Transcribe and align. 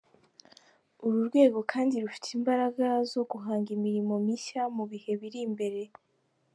Uru 1.05 1.17
rwego 1.29 1.59
kandi 1.71 1.95
rufite 2.03 2.27
imbaraga 2.37 2.85
zo 3.11 3.21
guhanga 3.31 3.69
imirimo 3.77 4.13
mishya 4.25 4.63
mu 4.75 4.83
bihe 4.91 5.11
biri 5.21 5.39
imbere. 5.47 5.81